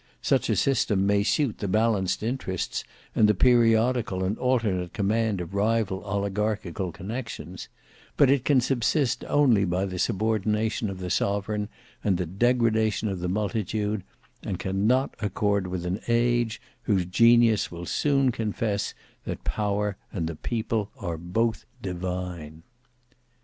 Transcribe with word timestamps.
Such 0.23 0.49
a 0.49 0.55
system 0.55 1.05
may 1.05 1.21
suit 1.21 1.59
the 1.59 1.67
balanced 1.67 2.23
interests 2.23 2.83
and 3.13 3.29
the 3.29 3.35
periodical 3.35 4.23
and 4.23 4.35
alternate 4.39 4.93
command 4.93 5.39
of 5.39 5.53
rival 5.53 6.03
oligarchical 6.03 6.91
connections: 6.91 7.69
but 8.17 8.27
it 8.31 8.43
can 8.43 8.61
subsist 8.61 9.23
only 9.27 9.63
by 9.63 9.85
the 9.85 9.99
subordination 9.99 10.89
of 10.89 10.97
the 10.97 11.11
sovereign 11.11 11.69
and 12.03 12.17
the 12.17 12.25
degradation 12.25 13.09
of 13.09 13.19
the 13.19 13.29
multitude; 13.29 14.03
and 14.41 14.57
cannot 14.57 15.13
accord 15.19 15.67
with 15.67 15.85
an 15.85 15.99
age, 16.07 16.59
whose 16.85 17.05
genius 17.05 17.69
will 17.71 17.85
soon 17.85 18.31
confess 18.31 18.95
that 19.25 19.43
Power 19.43 19.97
and 20.11 20.25
the 20.25 20.35
People 20.35 20.89
are 20.97 21.15
both 21.19 21.67
divine. 21.79 22.63